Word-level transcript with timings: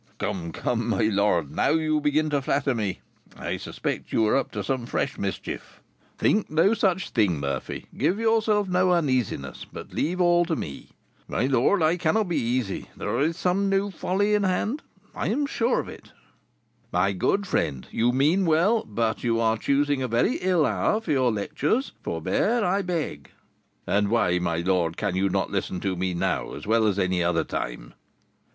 "Come, 0.17 0.51
come, 0.51 0.89
my 0.89 1.03
lord, 1.03 1.51
now 1.55 1.69
you 1.69 2.01
begin 2.01 2.31
to 2.31 2.41
flatter 2.41 2.73
me, 2.73 3.01
I 3.37 3.57
suspect 3.57 4.11
you 4.11 4.25
are 4.25 4.35
up 4.35 4.49
to 4.53 4.63
some 4.63 4.87
fresh 4.87 5.15
mischief." 5.19 5.79
"Think 6.17 6.49
no 6.49 6.73
such 6.73 7.11
thing, 7.11 7.39
Murphy; 7.39 7.85
give 7.95 8.17
yourself 8.17 8.67
no 8.67 8.93
uneasiness, 8.93 9.63
but 9.71 9.93
leave 9.93 10.19
all 10.19 10.43
to 10.45 10.55
me." 10.55 10.89
"My 11.27 11.45
lord, 11.45 11.83
I 11.83 11.97
cannot 11.97 12.29
be 12.29 12.37
easy; 12.37 12.89
there 12.97 13.19
is 13.19 13.37
some 13.37 13.69
new 13.69 13.91
folly 13.91 14.33
in 14.33 14.41
hand, 14.41 14.81
and 15.13 15.13
I 15.21 15.27
am 15.27 15.45
sure 15.45 15.79
of 15.79 15.87
it." 15.87 16.11
"My 16.91 17.11
good 17.11 17.45
friend, 17.45 17.87
you 17.91 18.11
mean 18.11 18.47
well; 18.47 18.83
but 18.83 19.23
you 19.23 19.39
are 19.39 19.55
choosing 19.55 20.01
a 20.01 20.07
very 20.07 20.37
ill 20.37 20.65
hour 20.65 20.99
for 20.99 21.11
your 21.11 21.31
lectures; 21.31 21.91
forbear, 22.01 22.65
I 22.65 22.81
beg." 22.81 23.29
"And 23.85 24.07
why, 24.09 24.39
my 24.39 24.61
lord, 24.61 24.97
can 24.97 25.15
you 25.15 25.29
not 25.29 25.51
listen 25.51 25.79
to 25.81 25.95
me 25.95 26.15
now, 26.15 26.53
as 26.55 26.65
well 26.65 26.87
as 26.87 26.97
any 26.97 27.21
other 27.23 27.43
time?" 27.43 27.93